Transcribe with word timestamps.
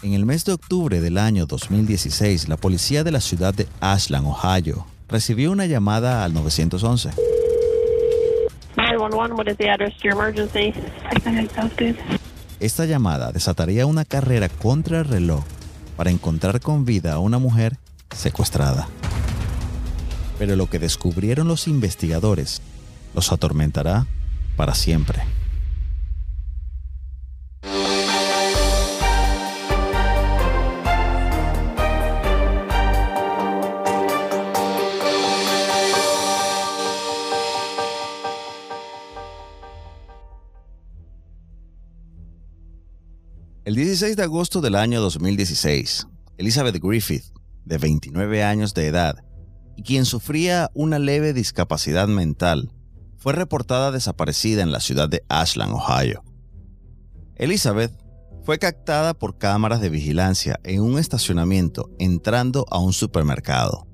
En 0.00 0.12
el 0.12 0.24
mes 0.24 0.44
de 0.44 0.52
octubre 0.52 1.00
del 1.00 1.18
año 1.18 1.46
2016, 1.46 2.48
la 2.48 2.56
policía 2.56 3.02
de 3.02 3.10
la 3.10 3.20
ciudad 3.20 3.52
de 3.52 3.66
Ashland, 3.80 4.28
Ohio, 4.28 4.86
recibió 5.08 5.50
una 5.50 5.66
llamada 5.66 6.22
al 6.22 6.32
911. 6.34 7.10
911, 8.76 9.34
what 9.34 9.48
is 9.48 9.56
the 9.56 9.68
address 9.68 9.92
to 9.96 10.04
your 10.04 10.12
emergency? 10.12 10.72
Esta 12.60 12.84
llamada 12.86 13.32
desataría 13.32 13.86
una 13.86 14.04
carrera 14.04 14.48
contra 14.48 15.00
el 15.00 15.04
reloj 15.04 15.42
para 15.96 16.10
encontrar 16.10 16.60
con 16.60 16.84
vida 16.84 17.14
a 17.14 17.18
una 17.18 17.38
mujer 17.38 17.76
secuestrada. 18.14 18.86
Pero 20.38 20.54
lo 20.54 20.70
que 20.70 20.78
descubrieron 20.78 21.48
los 21.48 21.66
investigadores 21.66 22.62
los 23.14 23.32
atormentará 23.32 24.06
para 24.56 24.76
siempre. 24.76 25.24
16 43.98 44.16
de 44.16 44.22
agosto 44.22 44.60
del 44.60 44.76
año 44.76 45.00
2016, 45.00 46.06
Elizabeth 46.36 46.80
Griffith, 46.80 47.24
de 47.64 47.78
29 47.78 48.44
años 48.44 48.72
de 48.72 48.86
edad, 48.86 49.24
y 49.76 49.82
quien 49.82 50.04
sufría 50.04 50.70
una 50.72 51.00
leve 51.00 51.32
discapacidad 51.32 52.06
mental, 52.06 52.70
fue 53.16 53.32
reportada 53.32 53.90
desaparecida 53.90 54.62
en 54.62 54.70
la 54.70 54.78
ciudad 54.78 55.08
de 55.08 55.24
Ashland, 55.28 55.72
Ohio. 55.72 56.22
Elizabeth 57.34 57.92
fue 58.44 58.60
captada 58.60 59.14
por 59.14 59.36
cámaras 59.36 59.80
de 59.80 59.90
vigilancia 59.90 60.60
en 60.62 60.80
un 60.80 61.00
estacionamiento 61.00 61.90
entrando 61.98 62.66
a 62.70 62.78
un 62.78 62.92
supermercado. 62.92 63.88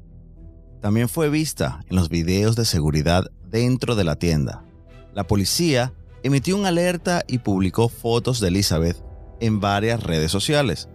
También 0.83 1.09
fue 1.09 1.31
vista 1.31 1.81
en 1.89 1.97
los 1.97 2.11
videos 2.11 2.57
de 2.57 2.67
seguridad 2.67 3.25
dentro 3.49 3.97
de 3.97 4.05
la 4.05 4.17
tienda. 4.17 4.67
La 5.15 5.27
policía 5.27 5.95
emitió 6.23 6.59
una 6.59 6.69
alerta 6.69 7.23
y 7.27 7.39
publicó 7.39 7.89
fotos 7.89 8.39
de 8.41 8.49
Elizabeth 8.49 9.03
en 9.41 9.61
varias 9.61 10.03
redes 10.03 10.31
sociales, 10.31 10.89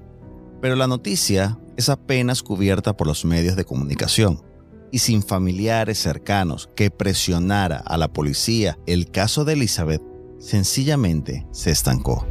pero 0.62 0.76
la 0.76 0.88
noticia 0.88 1.60
es 1.78 1.90
apenas 1.90 2.44
cubierta 2.44 2.96
por 2.96 3.08
los 3.08 3.26
medios 3.26 3.56
de 3.56 3.66
comunicación 3.66 4.44
y 4.92 5.00
sin 5.00 5.22
familiares 5.22 6.00
cercanos 6.00 6.70
que 6.76 6.92
presionara 6.92 7.78
a 7.78 7.98
la 7.98 8.12
policía, 8.12 8.78
el 8.86 9.12
caso 9.12 9.46
de 9.46 9.54
Elizabeth 9.54 10.02
sencillamente 10.40 11.48
se 11.52 11.72
estancó. 11.72 12.26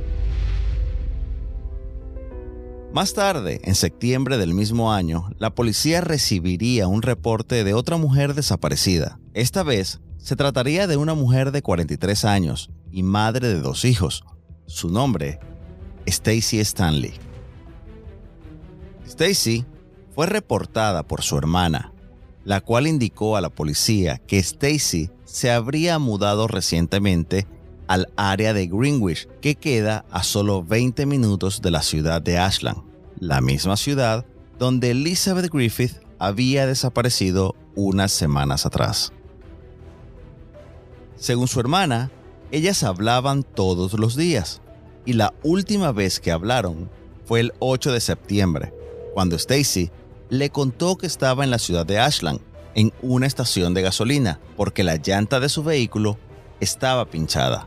Más 2.92 3.12
tarde, 3.12 3.60
en 3.64 3.74
septiembre 3.74 4.38
del 4.38 4.54
mismo 4.54 4.92
año, 4.92 5.30
la 5.38 5.54
policía 5.54 6.00
recibiría 6.00 6.88
un 6.88 7.02
reporte 7.02 7.62
de 7.62 7.74
otra 7.74 7.98
mujer 7.98 8.34
desaparecida. 8.34 9.20
Esta 9.34 9.62
vez, 9.62 10.00
se 10.16 10.36
trataría 10.36 10.86
de 10.86 10.96
una 10.96 11.14
mujer 11.14 11.52
de 11.52 11.62
43 11.62 12.24
años 12.24 12.70
y 12.90 13.02
madre 13.02 13.48
de 13.48 13.60
dos 13.60 13.84
hijos. 13.84 14.24
Su 14.66 14.88
nombre, 14.90 15.38
Stacy 16.08 16.60
Stanley. 16.60 17.14
Stacy 19.06 19.64
fue 20.14 20.26
reportada 20.26 21.02
por 21.02 21.22
su 21.22 21.38
hermana, 21.38 21.92
la 22.44 22.60
cual 22.60 22.86
indicó 22.86 23.36
a 23.36 23.40
la 23.40 23.50
policía 23.50 24.18
que 24.26 24.38
Stacy 24.38 25.10
se 25.24 25.50
habría 25.50 25.98
mudado 25.98 26.48
recientemente 26.48 27.46
al 27.86 28.08
área 28.16 28.52
de 28.52 28.66
Greenwich, 28.66 29.28
que 29.40 29.54
queda 29.54 30.04
a 30.10 30.22
solo 30.22 30.62
20 30.62 31.06
minutos 31.06 31.62
de 31.62 31.70
la 31.70 31.82
ciudad 31.82 32.20
de 32.20 32.38
Ashland, 32.38 32.82
la 33.18 33.40
misma 33.40 33.76
ciudad 33.76 34.26
donde 34.58 34.90
Elizabeth 34.90 35.50
Griffith 35.50 36.00
había 36.18 36.66
desaparecido 36.66 37.54
unas 37.74 38.12
semanas 38.12 38.66
atrás. 38.66 39.12
Según 41.16 41.48
su 41.48 41.60
hermana, 41.60 42.10
ellas 42.50 42.82
hablaban 42.82 43.42
todos 43.42 43.92
los 43.94 44.16
días, 44.16 44.60
y 45.08 45.14
la 45.14 45.32
última 45.42 45.90
vez 45.90 46.20
que 46.20 46.30
hablaron 46.30 46.90
fue 47.24 47.40
el 47.40 47.54
8 47.60 47.92
de 47.92 48.00
septiembre, 48.00 48.74
cuando 49.14 49.36
Stacy 49.36 49.90
le 50.28 50.50
contó 50.50 50.98
que 50.98 51.06
estaba 51.06 51.44
en 51.44 51.50
la 51.50 51.58
ciudad 51.58 51.86
de 51.86 51.98
Ashland, 51.98 52.40
en 52.74 52.92
una 53.00 53.26
estación 53.26 53.72
de 53.72 53.80
gasolina, 53.80 54.38
porque 54.54 54.84
la 54.84 54.96
llanta 54.96 55.40
de 55.40 55.48
su 55.48 55.64
vehículo 55.64 56.18
estaba 56.60 57.06
pinchada. 57.06 57.66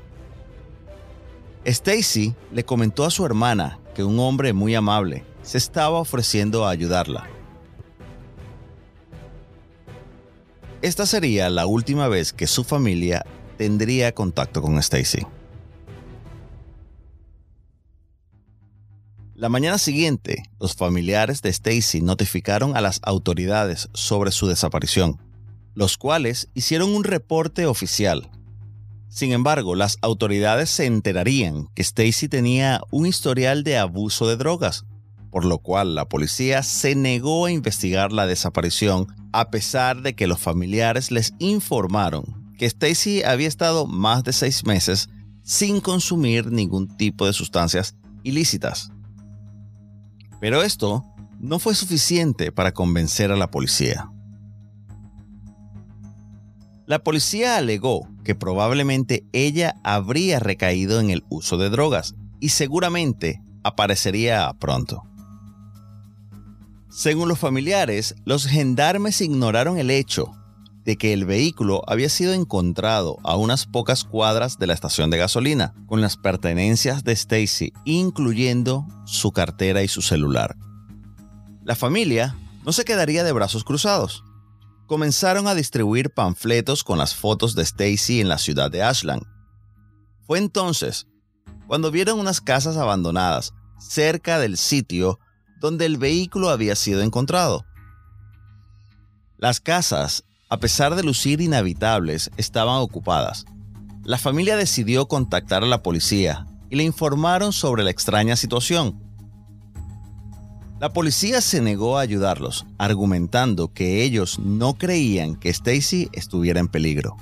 Stacy 1.65 2.35
le 2.51 2.63
comentó 2.63 3.05
a 3.05 3.09
su 3.09 3.25
hermana 3.25 3.79
que 3.95 4.03
un 4.03 4.19
hombre 4.19 4.53
muy 4.53 4.75
amable 4.75 5.23
se 5.41 5.57
estaba 5.57 5.97
ofreciendo 5.97 6.67
a 6.67 6.69
ayudarla. 6.69 7.27
Esta 10.83 11.07
sería 11.07 11.49
la 11.49 11.65
última 11.65 12.07
vez 12.07 12.33
que 12.33 12.45
su 12.45 12.63
familia 12.63 13.25
tendría 13.57 14.13
contacto 14.13 14.61
con 14.61 14.77
Stacy. 14.77 15.25
La 19.41 19.49
mañana 19.49 19.79
siguiente, 19.79 20.43
los 20.59 20.75
familiares 20.75 21.41
de 21.41 21.49
Stacy 21.49 22.01
notificaron 22.01 22.77
a 22.77 22.81
las 22.81 22.99
autoridades 23.01 23.89
sobre 23.91 24.31
su 24.31 24.45
desaparición, 24.45 25.19
los 25.73 25.97
cuales 25.97 26.49
hicieron 26.53 26.93
un 26.93 27.03
reporte 27.03 27.65
oficial. 27.65 28.29
Sin 29.09 29.31
embargo, 29.31 29.73
las 29.73 29.97
autoridades 30.03 30.69
se 30.69 30.85
enterarían 30.85 31.69
que 31.73 31.81
Stacy 31.81 32.27
tenía 32.27 32.81
un 32.91 33.07
historial 33.07 33.63
de 33.63 33.79
abuso 33.79 34.27
de 34.27 34.37
drogas, 34.37 34.85
por 35.31 35.43
lo 35.43 35.57
cual 35.57 35.95
la 35.95 36.07
policía 36.07 36.61
se 36.61 36.93
negó 36.93 37.47
a 37.47 37.51
investigar 37.51 38.11
la 38.11 38.27
desaparición 38.27 39.07
a 39.33 39.49
pesar 39.49 40.03
de 40.03 40.13
que 40.13 40.27
los 40.27 40.39
familiares 40.39 41.09
les 41.09 41.33
informaron 41.39 42.53
que 42.59 42.67
Stacy 42.67 43.23
había 43.23 43.47
estado 43.47 43.87
más 43.87 44.23
de 44.23 44.33
seis 44.33 44.67
meses 44.67 45.09
sin 45.41 45.81
consumir 45.81 46.51
ningún 46.51 46.95
tipo 46.95 47.25
de 47.25 47.33
sustancias 47.33 47.95
ilícitas. 48.21 48.90
Pero 50.41 50.63
esto 50.63 51.05
no 51.39 51.59
fue 51.59 51.75
suficiente 51.75 52.51
para 52.51 52.73
convencer 52.73 53.31
a 53.31 53.37
la 53.37 53.51
policía. 53.51 54.11
La 56.87 56.99
policía 57.03 57.55
alegó 57.55 58.09
que 58.25 58.35
probablemente 58.35 59.23
ella 59.31 59.75
habría 59.83 60.39
recaído 60.39 60.99
en 60.99 61.11
el 61.11 61.23
uso 61.29 61.57
de 61.57 61.69
drogas 61.69 62.15
y 62.39 62.49
seguramente 62.49 63.41
aparecería 63.63 64.51
pronto. 64.59 65.03
Según 66.89 67.29
los 67.29 67.39
familiares, 67.39 68.15
los 68.25 68.47
gendarmes 68.47 69.21
ignoraron 69.21 69.77
el 69.77 69.91
hecho 69.91 70.33
de 70.83 70.97
que 70.97 71.13
el 71.13 71.25
vehículo 71.25 71.83
había 71.87 72.09
sido 72.09 72.33
encontrado 72.33 73.17
a 73.23 73.35
unas 73.35 73.65
pocas 73.65 74.03
cuadras 74.03 74.57
de 74.57 74.67
la 74.67 74.73
estación 74.73 75.09
de 75.09 75.17
gasolina, 75.17 75.73
con 75.85 76.01
las 76.01 76.17
pertenencias 76.17 77.03
de 77.03 77.13
Stacy, 77.13 77.73
incluyendo 77.85 78.87
su 79.05 79.31
cartera 79.31 79.83
y 79.83 79.87
su 79.87 80.01
celular. 80.01 80.55
La 81.63 81.75
familia 81.75 82.35
no 82.65 82.71
se 82.71 82.83
quedaría 82.83 83.23
de 83.23 83.31
brazos 83.31 83.63
cruzados. 83.63 84.23
Comenzaron 84.87 85.47
a 85.47 85.55
distribuir 85.55 86.09
panfletos 86.09 86.83
con 86.83 86.97
las 86.97 87.15
fotos 87.15 87.55
de 87.55 87.63
Stacy 87.63 88.19
en 88.19 88.27
la 88.27 88.37
ciudad 88.37 88.71
de 88.71 88.83
Ashland. 88.83 89.23
Fue 90.25 90.39
entonces 90.39 91.07
cuando 91.67 91.91
vieron 91.91 92.19
unas 92.19 92.41
casas 92.41 92.75
abandonadas 92.77 93.53
cerca 93.79 94.39
del 94.39 94.57
sitio 94.57 95.19
donde 95.59 95.85
el 95.85 95.97
vehículo 95.97 96.49
había 96.49 96.75
sido 96.75 97.01
encontrado. 97.01 97.65
Las 99.37 99.59
casas 99.59 100.25
a 100.51 100.57
pesar 100.57 100.95
de 100.95 101.03
lucir 101.03 101.39
inhabitables, 101.39 102.29
estaban 102.35 102.81
ocupadas. 102.81 103.45
La 104.03 104.17
familia 104.17 104.57
decidió 104.57 105.07
contactar 105.07 105.63
a 105.63 105.65
la 105.65 105.81
policía 105.81 106.45
y 106.69 106.75
le 106.75 106.83
informaron 106.83 107.53
sobre 107.53 107.85
la 107.85 107.89
extraña 107.89 108.35
situación. 108.35 109.01
La 110.81 110.91
policía 110.91 111.39
se 111.39 111.61
negó 111.61 111.97
a 111.97 112.01
ayudarlos, 112.01 112.65
argumentando 112.77 113.71
que 113.71 114.03
ellos 114.03 114.39
no 114.39 114.73
creían 114.73 115.37
que 115.37 115.47
Stacy 115.47 116.09
estuviera 116.11 116.59
en 116.59 116.67
peligro. 116.67 117.15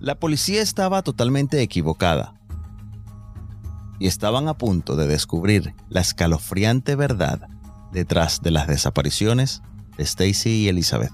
La 0.00 0.18
policía 0.18 0.62
estaba 0.62 1.02
totalmente 1.02 1.62
equivocada 1.62 2.34
y 4.00 4.08
estaban 4.08 4.48
a 4.48 4.54
punto 4.54 4.96
de 4.96 5.06
descubrir 5.06 5.76
la 5.90 6.00
escalofriante 6.00 6.96
verdad 6.96 7.53
detrás 7.94 8.42
de 8.42 8.50
las 8.50 8.66
desapariciones 8.66 9.62
de 9.96 10.02
Stacy 10.02 10.64
y 10.64 10.68
Elizabeth. 10.68 11.12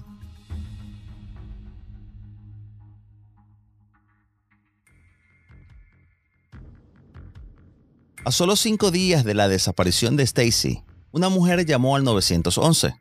A 8.25 8.33
solo 8.33 8.57
cinco 8.57 8.91
días 8.91 9.25
de 9.25 9.35
la 9.35 9.49
desaparición 9.49 10.17
de 10.17 10.25
Stacy, 10.25 10.83
una 11.13 11.29
mujer 11.29 11.65
llamó 11.65 11.97
al 11.97 12.05
911 12.05 12.95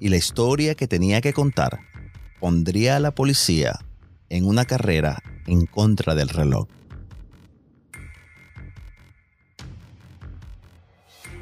y 0.00 0.08
la 0.08 0.16
historia 0.16 0.74
que 0.74 0.88
tenía 0.88 1.20
que 1.20 1.32
contar 1.32 1.80
pondría 2.40 2.96
a 2.96 3.00
la 3.00 3.14
policía 3.14 3.78
en 4.28 4.46
una 4.46 4.64
carrera 4.64 5.22
en 5.46 5.66
contra 5.66 6.14
del 6.14 6.28
reloj. 6.28 6.66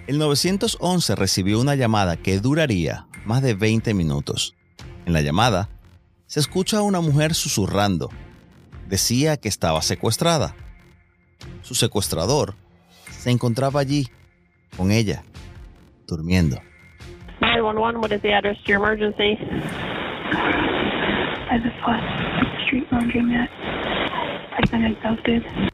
El 0.06 0.18
911 0.18 1.14
recibió 1.14 1.60
una 1.60 1.74
llamada 1.74 2.16
que 2.16 2.38
duraría 2.40 3.06
más 3.24 3.42
de 3.42 3.54
20 3.54 3.94
minutos. 3.94 4.56
En 5.06 5.12
la 5.12 5.20
llamada, 5.20 5.68
se 6.26 6.40
escucha 6.40 6.78
a 6.78 6.82
una 6.82 7.00
mujer 7.00 7.34
susurrando. 7.34 8.10
Decía 8.88 9.36
que 9.36 9.48
estaba 9.48 9.82
secuestrada. 9.82 10.54
Su 11.62 11.74
secuestrador 11.74 12.54
se 13.10 13.30
encontraba 13.30 13.80
allí, 13.80 14.08
con 14.76 14.90
ella, 14.90 15.22
durmiendo. 16.06 16.56
911, 17.40 17.98
what 17.98 18.12
is 18.12 18.20
the 18.22 18.32
address 18.32 18.56
to 18.64 18.72
your 18.72 18.78
emergency? 18.78 19.36
By 21.48 21.58
the 21.58 21.70
Foss 21.82 22.02
Street 22.66 22.86
Laundromat. 22.90 23.48
I've 24.58 24.70
been 24.70 24.84
abducted. 24.84 25.69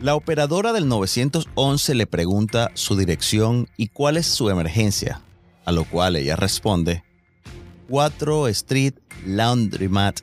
La 0.00 0.14
operadora 0.14 0.74
del 0.74 0.88
911 0.88 1.94
le 1.94 2.06
pregunta 2.06 2.70
su 2.74 2.96
dirección 2.96 3.66
y 3.78 3.88
cuál 3.88 4.18
es 4.18 4.26
su 4.26 4.50
emergencia, 4.50 5.22
a 5.64 5.72
lo 5.72 5.84
cual 5.84 6.16
ella 6.16 6.36
responde, 6.36 7.02
4 7.88 8.48
Street 8.48 8.92
Laundromat, 9.24 10.20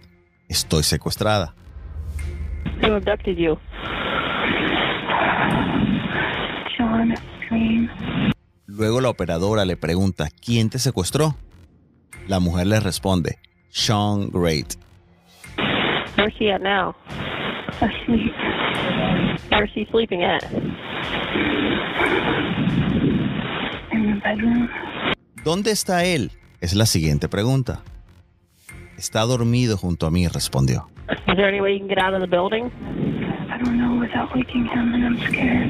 estoy 0.48 0.84
secuestrada. 0.84 1.56
Who 2.84 2.94
abducted 2.94 3.36
you? 3.36 3.58
John 6.78 7.16
Green. 7.50 7.90
Luego 8.68 9.02
la 9.02 9.10
operadora 9.10 9.66
le 9.66 9.76
pregunta, 9.76 10.28
¿quién 10.46 10.70
te 10.70 10.78
secuestró? 10.78 11.36
La 12.28 12.40
mujer 12.40 12.68
le 12.68 12.80
responde, 12.80 13.40
Sean 13.70 14.30
Great. 14.30 14.76
Where's 16.16 16.34
she 16.38 16.52
at 16.52 16.62
now? 16.62 16.94
Asleep. 19.34 19.52
Where's 19.52 19.72
she 19.74 19.88
sleeping 19.92 20.24
at? 20.24 20.44
In 23.92 24.14
the 24.14 24.22
bedroom. 24.24 24.70
¿Dónde 25.44 25.72
está 25.72 26.06
él? 26.06 26.32
Es 26.62 26.74
la 26.74 26.86
siguiente 26.86 27.28
pregunta. 27.28 27.82
Está 28.98 29.22
dormido 29.22 29.78
junto 29.78 30.06
a 30.06 30.12
mí, 30.12 30.28
respondió. 30.28 30.88
Is 31.10 31.36
there 31.36 31.48
any 31.48 31.60
way 31.60 31.74
you 31.74 31.80
can 31.80 31.90
get 31.90 31.98
out 31.98 32.14
of 32.14 32.22
the 32.22 32.28
building? 32.28 32.72
I 33.50 33.58
don't 33.58 33.78
know 33.78 34.00
without 34.00 34.34
waking 34.34 34.66
him 34.66 34.94
and 34.94 35.04
I'm 35.04 35.20
scared. 35.28 35.70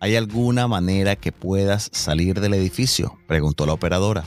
¿Hay 0.00 0.14
alguna 0.16 0.68
manera 0.68 1.16
que 1.16 1.32
puedas 1.32 1.88
salir 1.92 2.40
del 2.40 2.54
edificio? 2.54 3.16
Preguntó 3.26 3.64
la 3.64 3.72
operadora. 3.72 4.24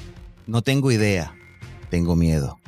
No 0.48 0.62
tengo 0.64 0.92
idea. 0.92 1.32
Tengo 1.90 2.16
miedo. 2.16 2.59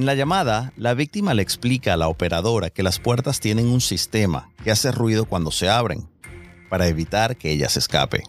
En 0.00 0.06
la 0.06 0.14
llamada, 0.14 0.72
la 0.78 0.94
víctima 0.94 1.34
le 1.34 1.42
explica 1.42 1.92
a 1.92 1.96
la 1.98 2.08
operadora 2.08 2.70
que 2.70 2.82
las 2.82 2.98
puertas 2.98 3.38
tienen 3.38 3.66
un 3.66 3.82
sistema 3.82 4.50
que 4.64 4.70
hace 4.70 4.92
ruido 4.92 5.26
cuando 5.26 5.50
se 5.50 5.68
abren, 5.68 6.08
para 6.70 6.88
evitar 6.88 7.36
que 7.36 7.50
ella 7.50 7.68
se 7.68 7.80
escape. 7.80 8.22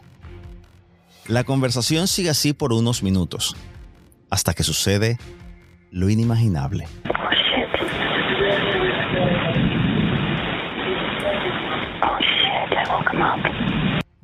La 1.27 1.45
conversación 1.45 2.09
sigue 2.09 2.29
así 2.29 2.51
por 2.51 2.73
unos 2.73 3.03
minutos, 3.03 3.55
hasta 4.29 4.53
que 4.53 4.63
sucede 4.63 5.17
lo 5.91 6.09
inimaginable. 6.09 6.89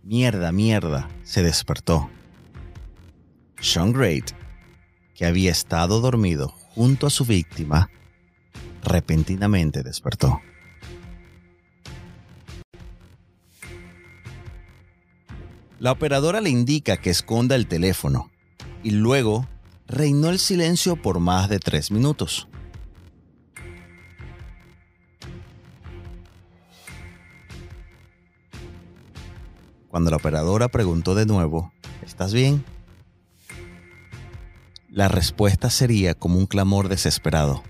Mierda, 0.04 0.52
mierda, 0.52 1.08
se 1.24 1.44
despertó. 1.44 2.10
Sean 3.62 3.94
Great, 3.94 4.32
que 5.16 5.26
había 5.26 5.52
estado 5.52 6.02
dormido 6.02 6.54
junto 6.78 7.08
a 7.08 7.10
su 7.10 7.26
víctima, 7.26 7.90
repentinamente 8.84 9.82
despertó. 9.82 10.40
La 15.80 15.92
operadora 15.92 16.40
le 16.40 16.52
indica 16.52 16.98
que 16.98 17.10
esconda 17.10 17.56
el 17.56 17.66
teléfono 17.66 18.30
y 18.84 18.92
luego 18.92 19.48
reinó 19.88 20.30
el 20.30 20.38
silencio 20.38 21.02
por 21.02 21.20
más 21.20 21.50
de 21.50 21.58
tres 21.58 21.90
minutos. 21.90 22.48
Cuando 29.88 30.12
la 30.12 30.18
operadora 30.18 30.68
preguntó 30.68 31.16
de 31.16 31.26
nuevo, 31.26 31.74
¿estás 32.04 32.34
bien? 32.34 32.64
La 34.98 35.08
respuesta 35.08 35.70
sería 35.70 36.16
como 36.16 36.40
un 36.40 36.48
clamor 36.48 36.90
desesperado. 36.90 37.62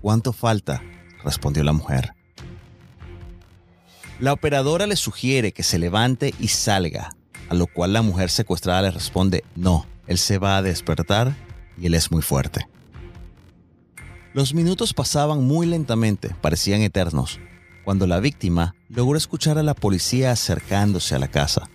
¿Cuánto 0.00 0.32
falta? 0.32 0.82
respondió 1.22 1.62
la 1.62 1.72
mujer. 1.72 2.14
La 4.18 4.32
operadora 4.32 4.88
le 4.88 4.96
sugiere 4.96 5.52
que 5.52 5.62
se 5.62 5.78
levante 5.78 6.34
y 6.40 6.48
salga, 6.48 7.14
a 7.48 7.54
lo 7.54 7.68
cual 7.68 7.92
la 7.92 8.02
mujer 8.02 8.28
secuestrada 8.28 8.82
le 8.82 8.90
responde, 8.90 9.44
no, 9.54 9.86
él 10.08 10.18
se 10.18 10.38
va 10.38 10.56
a 10.56 10.62
despertar 10.62 11.32
y 11.78 11.86
él 11.86 11.94
es 11.94 12.10
muy 12.10 12.22
fuerte. 12.22 12.68
Los 14.34 14.52
minutos 14.52 14.94
pasaban 14.94 15.44
muy 15.44 15.64
lentamente, 15.64 16.34
parecían 16.40 16.80
eternos, 16.80 17.38
cuando 17.84 18.08
la 18.08 18.18
víctima 18.18 18.74
logró 18.88 19.16
escuchar 19.16 19.58
a 19.58 19.62
la 19.62 19.74
policía 19.74 20.32
acercándose 20.32 21.14
a 21.14 21.20
la 21.20 21.28
casa. 21.28 21.70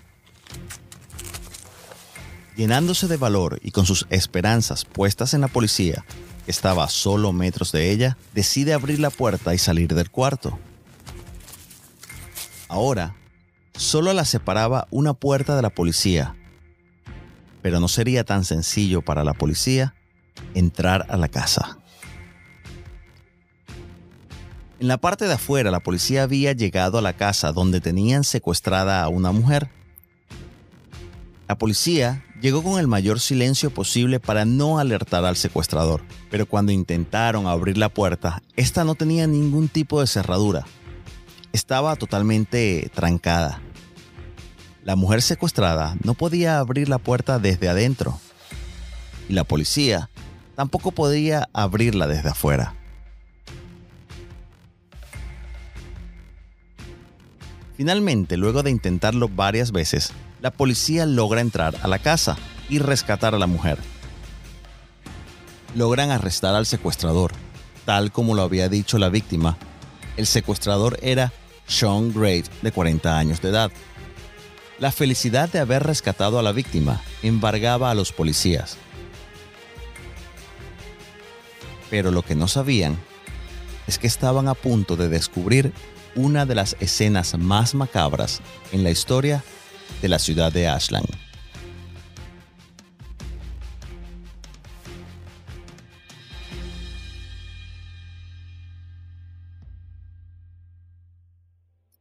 Llenándose 2.62 3.08
de 3.08 3.18
valor 3.18 3.60
y 3.63 3.72
con 3.72 3.88
sus 3.88 4.06
esperanzas 4.12 4.86
puestas 4.86 5.34
en 5.34 5.42
la 5.42 5.48
policía, 5.48 6.06
que 6.46 6.52
estaba 6.52 6.84
a 6.84 6.90
solo 6.90 7.34
metros 7.34 7.72
de 7.72 7.90
ella, 7.90 8.19
decide 8.36 8.75
abrir 8.75 9.00
la 9.00 9.10
puerta 9.10 9.56
y 9.56 9.58
salir 9.58 9.96
del 9.96 10.12
cuarto. 10.12 10.60
Ahora, 12.68 13.16
solo 13.74 14.13
la 14.13 14.25
separaba 14.25 14.88
una 14.92 15.16
puerta 15.16 15.56
de 15.56 15.63
la 15.63 15.72
policía, 15.72 16.36
pero 17.63 17.80
no 17.80 17.88
sería 17.88 18.25
tan 18.25 18.46
sencillo 18.46 19.02
para 19.02 19.24
la 19.24 19.34
policía 19.34 19.96
entrar 20.54 21.08
a 21.10 21.18
la 21.18 21.30
casa. 21.30 21.80
En 24.80 24.88
la 24.88 25.00
parte 25.00 25.25
de 25.25 25.34
afuera, 25.34 25.72
la 25.72 25.80
policía 25.80 26.22
había 26.22 26.54
llegado 26.54 27.00
a 27.00 27.02
la 27.02 27.13
casa 27.13 27.54
donde 27.54 27.81
tenían 27.81 28.24
secuestrada 28.24 29.02
a 29.02 29.10
una 29.10 29.31
mujer. 29.31 29.72
La 31.48 31.58
policía 31.58 32.24
llegó 32.42 32.64
con 32.64 32.80
el 32.80 32.88
mayor 32.88 33.20
silencio 33.20 33.70
posible 33.70 34.20
para 34.20 34.46
no 34.46 34.80
alertar 34.80 35.24
al 35.26 35.38
secuestrador, 35.38 36.02
pero 36.30 36.46
cuando 36.46 36.72
intentaron 36.72 37.48
abrir 37.48 37.77
la 37.77 37.89
puerta, 37.89 38.42
esta 38.56 38.84
no 38.84 38.96
tenía 38.96 39.27
ningún 39.27 39.70
tipo 39.70 40.01
de 40.01 40.08
cerradura. 40.08 40.65
Estaba 41.54 41.96
totalmente 41.96 42.89
trancada. 42.94 43.62
La 44.84 44.96
mujer 44.96 45.22
secuestrada 45.22 45.96
no 46.04 46.15
podía 46.15 46.58
abrir 46.58 46.89
la 46.89 46.98
puerta 46.98 47.38
desde 47.38 47.70
adentro 47.70 48.20
y 49.30 49.34
la 49.34 49.44
policía 49.44 50.10
tampoco 50.56 50.92
podía 50.92 51.48
abrirla 51.54 52.08
desde 52.08 52.30
afuera. 52.30 52.81
Finalmente, 57.82 58.38
luego 58.38 58.62
de 58.62 58.70
intentarlo 58.70 59.28
varias 59.28 59.72
veces, 59.72 60.12
la 60.40 60.52
policía 60.52 61.08
logra 61.08 61.42
entrar 61.42 61.76
a 61.82 61.88
la 61.88 61.98
casa 61.98 62.38
y 62.70 62.78
rescatar 62.78 63.34
a 63.34 63.40
la 63.40 63.48
mujer. 63.48 63.80
Logran 65.74 66.12
arrestar 66.12 66.54
al 66.54 66.68
secuestrador. 66.68 67.32
Tal 67.84 68.12
como 68.12 68.36
lo 68.36 68.44
había 68.44 68.70
dicho 68.70 69.00
la 69.00 69.10
víctima, 69.10 69.58
el 70.16 70.28
secuestrador 70.28 71.00
era 71.02 71.34
Sean 71.66 72.14
Great, 72.14 72.46
de 72.62 72.72
40 72.72 73.18
años 73.18 73.42
de 73.42 73.50
edad. 73.50 73.72
La 74.78 74.92
felicidad 74.92 75.50
de 75.50 75.58
haber 75.58 75.82
rescatado 75.82 76.38
a 76.38 76.44
la 76.44 76.52
víctima 76.52 77.02
embargaba 77.24 77.90
a 77.90 77.96
los 77.96 78.12
policías. 78.12 78.78
Pero 81.90 82.12
lo 82.12 82.22
que 82.22 82.36
no 82.36 82.48
sabían 82.48 82.96
es 83.88 83.98
que 83.98 84.06
estaban 84.06 84.48
a 84.48 84.54
punto 84.54 84.96
de 84.98 85.10
descubrir 85.10 85.74
una 86.15 86.46
de 86.46 86.56
las 86.56 86.75
escenas 86.80 87.38
más 87.38 87.75
macabras 87.75 88.41
en 88.72 88.84
la 88.84 88.91
historia 88.91 89.44
de 90.01 90.10
la 90.10 90.20
ciudad 90.20 90.51
de 90.51 90.68
Ashland. 90.68 91.08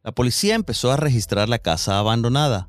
La 0.02 0.12
policía 0.12 0.54
empezó 0.54 0.90
a 0.90 0.96
registrar 0.96 1.48
la 1.48 1.58
casa 1.58 1.98
abandonada. 1.98 2.68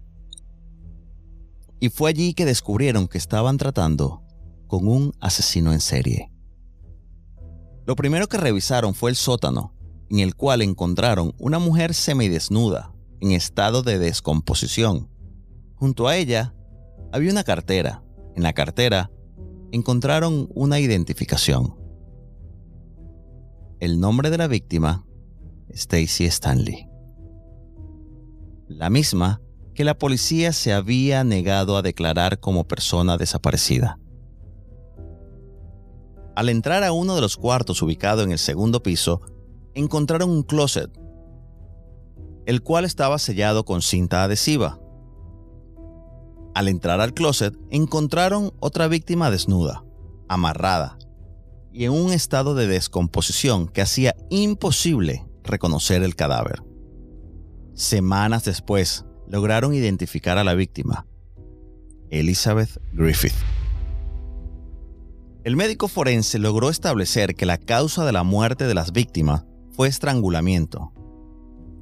Y 1.79 1.89
fue 1.89 2.11
allí 2.11 2.35
que 2.35 2.45
descubrieron 2.45 3.07
que 3.07 3.17
estaban 3.17 3.57
tratando 3.57 4.21
con 4.67 4.87
un 4.87 5.13
asesino 5.19 5.73
en 5.73 5.79
serie. 5.79 6.31
Lo 7.87 7.95
primero 7.95 8.27
que 8.27 8.37
revisaron 8.37 8.93
fue 8.93 9.09
el 9.09 9.15
sótano, 9.15 9.73
en 10.11 10.19
el 10.19 10.35
cual 10.35 10.61
encontraron 10.61 11.33
una 11.39 11.57
mujer 11.57 11.93
semidesnuda, 11.93 12.93
en 13.21 13.31
estado 13.31 13.81
de 13.81 13.97
descomposición. 13.97 15.09
Junto 15.75 16.09
a 16.09 16.17
ella 16.17 16.53
había 17.13 17.31
una 17.31 17.45
cartera. 17.45 18.03
En 18.35 18.43
la 18.43 18.51
cartera 18.51 19.09
encontraron 19.71 20.49
una 20.53 20.81
identificación. 20.81 21.75
El 23.79 24.01
nombre 24.01 24.29
de 24.29 24.37
la 24.37 24.47
víctima 24.47 25.05
Stacy 25.69 26.25
Stanley. 26.25 26.89
La 28.67 28.89
misma 28.89 29.41
que 29.73 29.85
la 29.85 29.97
policía 29.97 30.51
se 30.51 30.73
había 30.73 31.23
negado 31.23 31.77
a 31.77 31.81
declarar 31.81 32.41
como 32.41 32.65
persona 32.65 33.15
desaparecida. 33.15 33.97
Al 36.35 36.49
entrar 36.49 36.83
a 36.83 36.91
uno 36.91 37.15
de 37.15 37.21
los 37.21 37.37
cuartos 37.37 37.81
ubicado 37.81 38.23
en 38.23 38.33
el 38.33 38.39
segundo 38.39 38.83
piso, 38.83 39.21
encontraron 39.73 40.29
un 40.29 40.43
closet, 40.43 40.91
el 42.45 42.61
cual 42.61 42.85
estaba 42.85 43.19
sellado 43.19 43.65
con 43.65 43.81
cinta 43.81 44.23
adhesiva. 44.23 44.79
Al 46.53 46.67
entrar 46.67 46.99
al 46.99 47.13
closet, 47.13 47.55
encontraron 47.69 48.51
otra 48.59 48.87
víctima 48.87 49.31
desnuda, 49.31 49.83
amarrada 50.27 50.97
y 51.71 51.85
en 51.85 51.91
un 51.91 52.11
estado 52.11 52.55
de 52.55 52.67
descomposición 52.67 53.67
que 53.67 53.81
hacía 53.81 54.15
imposible 54.29 55.25
reconocer 55.43 56.03
el 56.03 56.15
cadáver. 56.15 56.61
Semanas 57.73 58.43
después, 58.43 59.05
lograron 59.27 59.73
identificar 59.73 60.37
a 60.37 60.43
la 60.43 60.53
víctima, 60.53 61.07
Elizabeth 62.09 62.81
Griffith. 62.91 63.33
El 65.45 65.55
médico 65.55 65.87
forense 65.87 66.37
logró 66.37 66.69
establecer 66.69 67.35
que 67.35 67.45
la 67.45 67.57
causa 67.57 68.05
de 68.05 68.11
la 68.11 68.23
muerte 68.23 68.67
de 68.67 68.73
las 68.75 68.91
víctimas 68.91 69.45
fue 69.73 69.87
estrangulamiento. 69.87 70.93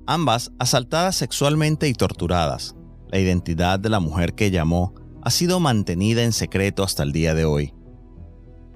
Ambas 0.05 0.51
asaltadas 0.59 1.15
sexualmente 1.15 1.87
y 1.87 1.93
torturadas. 1.93 2.75
La 3.11 3.19
identidad 3.19 3.79
de 3.79 3.89
la 3.89 3.99
mujer 3.99 4.33
que 4.33 4.51
llamó 4.51 4.93
ha 5.21 5.31
sido 5.31 5.59
mantenida 5.59 6.23
en 6.23 6.31
secreto 6.31 6.83
hasta 6.83 7.03
el 7.03 7.11
día 7.11 7.33
de 7.33 7.45
hoy. 7.45 7.73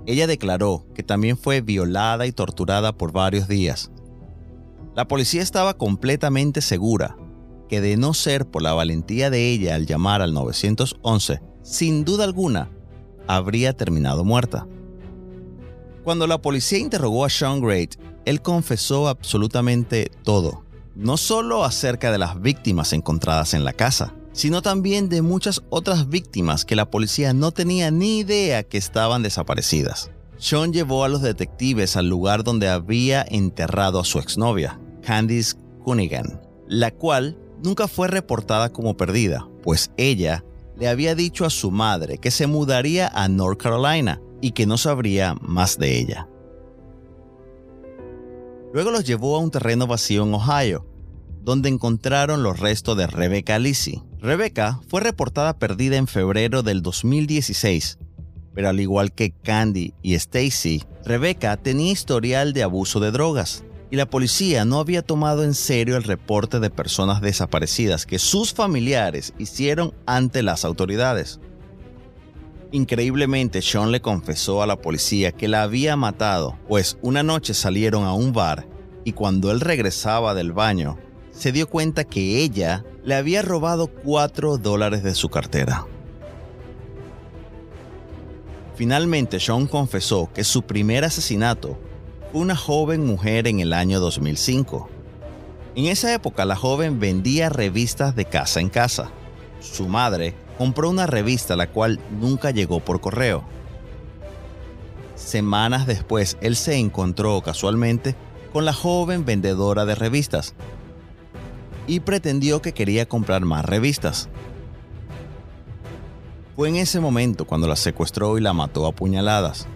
Ella 0.06 0.28
declaró 0.28 0.86
que 0.94 1.04
también 1.04 1.38
fue 1.38 1.62
violada 1.62 2.28
y 2.28 2.32
torturada 2.32 2.98
por 2.98 3.12
varios 3.12 3.48
días. 3.48 3.92
La 4.96 5.08
policía 5.08 5.42
estaba 5.42 5.78
completamente 5.78 6.62
segura 6.62 7.16
que 7.70 7.82
de 7.82 7.98
no 7.98 8.14
ser 8.14 8.46
por 8.46 8.62
la 8.62 8.74
valentía 8.74 9.30
de 9.30 9.50
ella 9.50 9.76
al 9.76 9.86
llamar 9.86 10.22
al 10.22 10.34
911, 10.34 11.42
sin 11.64 12.04
duda 12.04 12.26
alguna, 12.26 12.70
habría 13.28 13.74
terminado 13.74 14.24
muerta. 14.24 14.68
Cuando 16.04 16.28
la 16.28 16.42
policía 16.42 16.80
interrogó 16.80 17.24
a 17.24 17.30
Sean 17.30 17.62
Great, 17.62 17.96
él 18.26 18.42
confesó 18.42 19.08
absolutamente 19.08 20.12
todo, 20.24 20.64
no 20.96 21.18
solo 21.18 21.64
acerca 21.64 22.12
de 22.12 22.18
las 22.18 22.42
víctimas 22.42 22.94
encontradas 22.94 23.54
en 23.54 23.64
la 23.64 23.74
casa, 23.74 24.14
sino 24.32 24.62
también 24.62 25.10
de 25.10 25.22
muchas 25.22 25.62
otras 25.70 26.10
víctimas 26.10 26.66
que 26.66 26.76
la 26.76 26.90
policía 26.90 27.34
no 27.34 27.52
tenía 27.52 27.92
ni 27.92 28.20
idea 28.20 28.64
que 28.64 28.78
estaban 28.78 29.24
desaparecidas. 29.24 30.12
Sean 30.38 30.74
llevó 30.74 31.04
a 31.04 31.10
los 31.10 31.22
detectives 31.22 31.96
al 31.96 32.10
lugar 32.10 32.44
donde 32.44 32.68
había 32.68 33.26
enterrado 33.30 34.00
a 34.00 34.06
su 34.06 34.20
exnovia, 34.20 34.80
Candice 35.04 35.56
Cunningham, 35.84 36.42
la 36.68 36.92
cual 36.92 37.38
nunca 37.64 37.88
fue 37.88 38.08
reportada 38.08 38.72
como 38.72 38.98
perdida, 38.98 39.48
pues 39.62 39.92
ella 39.96 40.44
le 40.78 40.88
había 40.88 41.16
dicho 41.16 41.46
a 41.46 41.50
su 41.50 41.72
madre 41.72 42.18
que 42.18 42.32
se 42.32 42.48
mudaría 42.48 43.08
a 43.08 43.28
North 43.28 43.62
Carolina 43.62 44.22
y 44.42 44.52
que 44.52 44.66
no 44.66 44.78
sabría 44.78 45.36
más 45.42 45.78
de 45.78 46.00
ella. 46.00 46.28
Luego 48.74 48.90
los 48.90 49.04
llevó 49.04 49.36
a 49.36 49.40
un 49.40 49.52
terreno 49.52 49.86
vacío 49.86 50.24
en 50.24 50.34
Ohio, 50.34 50.88
donde 51.44 51.70
encontraron 51.70 52.42
los 52.42 52.60
restos 52.60 52.98
de 52.98 53.06
Rebecca 53.06 53.60
Lisi. 53.60 54.02
Rebecca 54.20 54.80
fue 54.88 55.02
reportada 55.02 55.60
perdida 55.60 55.98
en 55.98 56.08
febrero 56.08 56.64
del 56.64 56.82
2016, 56.82 58.00
pero 58.56 58.70
al 58.70 58.80
igual 58.80 59.12
que 59.12 59.30
Candy 59.30 59.94
y 60.02 60.16
Stacy, 60.16 60.82
Rebecca 61.06 61.56
tenía 61.58 61.92
historial 61.92 62.54
de 62.54 62.64
abuso 62.64 63.00
de 63.00 63.12
drogas 63.12 63.64
y 63.92 63.96
la 63.96 64.10
policía 64.10 64.66
no 64.66 64.80
había 64.80 65.04
tomado 65.04 65.44
en 65.44 65.54
serio 65.54 65.96
el 65.96 66.04
reporte 66.04 66.60
de 66.60 66.72
personas 66.72 67.22
desaparecidas 67.22 68.08
que 68.08 68.18
sus 68.18 68.56
familiares 68.56 69.36
hicieron 69.38 69.94
ante 70.08 70.42
las 70.42 70.66
autoridades. 70.66 71.40
Increíblemente, 72.74 73.62
Sean 73.62 73.92
le 73.92 74.02
confesó 74.02 74.64
a 74.64 74.66
la 74.66 74.78
policía 74.78 75.32
que 75.32 75.48
la 75.48 75.62
había 75.62 75.96
matado, 75.96 76.58
pues 76.68 76.98
una 77.04 77.22
noche 77.22 77.54
salieron 77.54 78.04
a 78.04 78.14
un 78.14 78.34
bar 78.34 78.68
y 79.04 79.12
cuando 79.12 79.52
él 79.52 79.60
regresaba 79.60 80.34
del 80.34 80.54
baño, 80.54 80.98
se 81.30 81.52
dio 81.52 81.70
cuenta 81.70 82.04
que 82.04 82.42
ella 82.42 82.84
le 83.04 83.14
había 83.14 83.44
robado 83.44 83.86
4 83.86 84.58
dólares 84.58 85.04
de 85.04 85.14
su 85.14 85.30
cartera. 85.30 85.86
Finalmente, 88.76 89.40
Sean 89.40 89.68
confesó 89.68 90.32
que 90.34 90.44
su 90.44 90.64
primer 90.64 91.06
asesinato 91.06 91.78
una 92.34 92.56
joven 92.56 93.06
mujer 93.06 93.48
en 93.48 93.60
el 93.60 93.74
año 93.74 94.00
2005. 94.00 94.90
En 95.76 95.86
esa 95.86 96.12
época 96.12 96.44
la 96.44 96.56
joven 96.56 97.00
vendía 97.00 97.50
revistas 97.50 98.16
de 98.16 98.26
casa 98.26 98.62
en 98.62 98.70
casa. 98.70 99.12
Su 99.64 99.88
madre 99.88 100.36
compró 100.58 100.90
una 100.90 101.08
revista 101.08 101.56
la 101.56 101.72
cual 101.72 102.00
nunca 102.20 102.52
llegó 102.52 102.82
por 102.82 103.00
correo. 103.02 103.44
Semanas 105.16 105.88
después 105.88 106.38
él 106.42 106.56
se 106.56 106.76
encontró 106.76 107.42
casualmente 107.42 108.16
con 108.52 108.66
la 108.66 108.74
joven 108.74 109.26
vendedora 109.26 109.86
de 109.86 109.96
revistas 109.96 110.54
y 111.88 112.02
pretendió 112.02 112.62
que 112.62 112.74
quería 112.74 113.08
comprar 113.08 113.46
más 113.46 113.66
revistas. 113.66 114.30
Fue 116.56 116.70
en 116.70 116.76
ese 116.76 117.00
momento 117.00 117.46
cuando 117.46 117.68
la 117.68 117.76
secuestró 117.76 118.38
y 118.38 118.42
la 118.42 118.54
mató 118.54 118.86
a 118.86 118.92
puñaladas. 118.92 119.68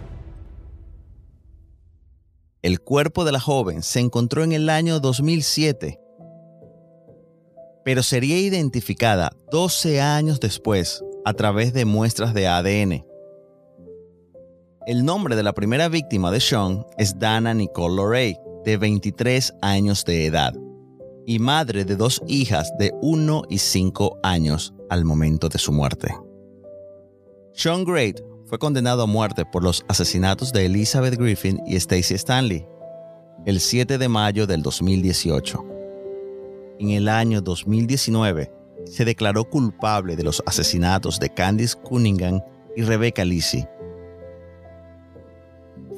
El 2.62 2.80
cuerpo 2.80 3.24
de 3.24 3.32
la 3.32 3.40
joven 3.40 3.82
se 3.82 4.00
encontró 4.00 4.44
en 4.44 4.52
el 4.52 4.68
año 4.68 5.00
2007, 5.00 5.98
pero 7.88 8.02
sería 8.02 8.36
identificada 8.36 9.32
12 9.50 10.02
años 10.02 10.40
después 10.40 11.02
a 11.24 11.32
través 11.32 11.72
de 11.72 11.86
muestras 11.86 12.34
de 12.34 12.46
ADN. 12.46 13.02
El 14.86 15.06
nombre 15.06 15.36
de 15.36 15.42
la 15.42 15.54
primera 15.54 15.88
víctima 15.88 16.30
de 16.30 16.38
Sean 16.38 16.84
es 16.98 17.18
Dana 17.18 17.54
Nicole 17.54 17.96
Lorey, 17.96 18.36
de 18.66 18.76
23 18.76 19.54
años 19.62 20.04
de 20.04 20.26
edad, 20.26 20.52
y 21.24 21.38
madre 21.38 21.86
de 21.86 21.96
dos 21.96 22.20
hijas 22.26 22.70
de 22.78 22.92
1 23.00 23.44
y 23.48 23.56
5 23.56 24.18
años 24.22 24.74
al 24.90 25.06
momento 25.06 25.48
de 25.48 25.58
su 25.58 25.72
muerte. 25.72 26.14
Sean 27.54 27.84
Great 27.86 28.20
fue 28.44 28.58
condenado 28.58 29.04
a 29.04 29.06
muerte 29.06 29.46
por 29.46 29.64
los 29.64 29.82
asesinatos 29.88 30.52
de 30.52 30.66
Elizabeth 30.66 31.18
Griffin 31.18 31.58
y 31.66 31.76
Stacy 31.76 32.16
Stanley 32.16 32.66
el 33.46 33.60
7 33.60 33.96
de 33.96 34.08
mayo 34.10 34.46
del 34.46 34.60
2018. 34.60 35.77
En 36.78 36.90
el 36.90 37.08
año 37.08 37.40
2019 37.40 38.52
se 38.86 39.04
declaró 39.04 39.44
culpable 39.44 40.14
de 40.14 40.22
los 40.22 40.40
asesinatos 40.46 41.18
de 41.18 41.28
Candice 41.34 41.76
Cunningham 41.76 42.40
y 42.76 42.82
Rebecca 42.82 43.24
Lisi. 43.24 43.66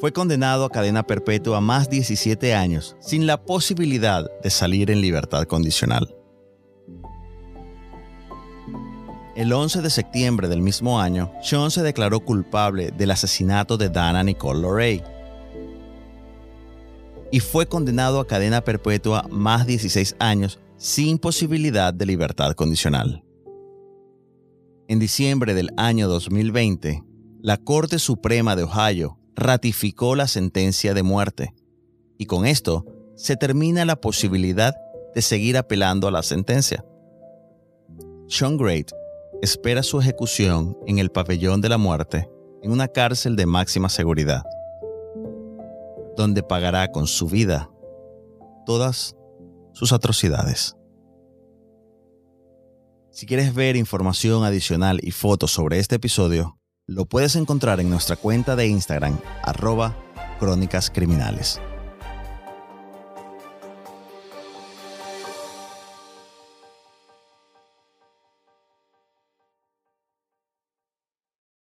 Fue 0.01 0.11
condenado 0.11 0.65
a 0.65 0.71
cadena 0.71 1.03
perpetua 1.03 1.59
a 1.59 1.61
más 1.61 1.91
17 1.91 2.55
años 2.55 2.97
sin 2.99 3.27
la 3.27 3.45
posibilidad 3.45 4.25
de 4.43 4.49
salir 4.49 4.91
en 4.91 5.03
libertad 5.03 5.45
condicional. 5.45 6.17
El 9.37 9.53
11 9.53 9.83
de 9.83 9.91
septiembre 9.91 10.49
del 10.49 10.63
mismo 10.63 10.99
año, 10.99 11.31
Sean 11.43 11.71
se 11.71 11.83
declaró 11.83 12.21
culpable 12.21 12.91
del 12.91 13.11
asesinato 13.11 13.77
de 13.77 13.91
Dana 13.91 14.23
Nicole 14.23 14.61
Lorey 14.61 15.03
y 17.31 17.41
fue 17.41 17.67
condenado 17.67 18.19
a 18.19 18.27
cadena 18.27 18.63
perpetua 18.63 19.27
más 19.31 19.67
16 19.67 20.17
años 20.19 20.59
sin 20.81 21.19
posibilidad 21.19 21.93
de 21.93 22.07
libertad 22.07 22.55
condicional. 22.55 23.23
En 24.89 24.99
diciembre 24.99 25.53
del 25.53 25.69
año 25.77 26.09
2020, 26.09 27.05
la 27.43 27.59
Corte 27.59 27.99
Suprema 27.99 28.57
de 28.57 28.63
Ohio 28.63 29.19
ratificó 29.37 30.17
la 30.17 30.27
sentencia 30.27 30.95
de 30.95 31.03
muerte 31.03 31.55
y 32.17 32.25
con 32.25 32.47
esto 32.47 32.87
se 33.15 33.37
termina 33.37 33.85
la 33.85 34.01
posibilidad 34.01 34.75
de 35.15 35.21
seguir 35.21 35.59
apelando 35.59 36.09
a 36.09 36.11
la 36.11 36.23
sentencia. 36.23 36.83
Sean 38.27 38.57
Great 38.57 38.91
espera 39.43 39.83
su 39.83 40.01
ejecución 40.01 40.79
en 40.87 40.99
el 40.99 41.11
pabellón 41.11 41.61
de 41.61 41.69
la 41.69 41.77
muerte 41.77 42.27
en 42.63 42.73
una 42.73 42.89
cárcel 42.89 43.37
de 43.37 43.45
máxima 43.45 43.91
seguridad, 43.91 44.45
donde 46.17 46.43
pagará 46.43 46.91
con 46.91 47.07
su 47.07 47.27
vida 47.27 47.71
todas 48.65 49.15
sus 49.73 49.93
atrocidades. 49.93 50.77
Si 53.11 53.27
quieres 53.27 53.55
ver 53.55 53.77
información 53.77 54.45
adicional 54.45 55.00
y 55.03 55.11
fotos 55.11 55.50
sobre 55.50 55.79
este 55.79 55.97
episodio, 55.97 56.59
lo 56.87 57.07
puedes 57.07 57.37
encontrar 57.37 57.81
en 57.81 57.91
nuestra 57.91 58.17
cuenta 58.17 58.57
de 58.57 58.67
Instagram, 58.67 59.19
arroba 59.43 59.97
crónicas 60.39 60.91
criminales. 60.91 61.61